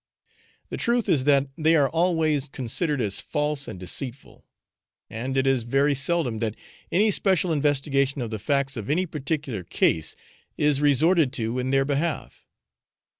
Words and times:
The 0.69 0.77
truth 0.77 1.07
is 1.07 1.25
that 1.25 1.47
they 1.59 1.75
are 1.75 1.87
always 1.87 2.47
considered 2.47 2.99
as 3.01 3.19
false 3.21 3.67
and 3.67 3.79
deceitful, 3.79 4.43
and 5.11 5.37
it 5.37 5.45
is 5.45 5.61
very 5.61 5.93
seldom 5.93 6.39
that 6.39 6.55
any 6.91 7.11
special 7.11 7.51
investigation 7.51 8.19
of 8.19 8.31
the 8.31 8.39
facts 8.39 8.75
of 8.75 8.89
any 8.89 9.05
particular 9.05 9.63
case 9.63 10.15
is 10.57 10.81
resorted 10.81 11.31
to 11.33 11.59
in 11.59 11.69
their 11.69 11.85
behalf. 11.85 12.47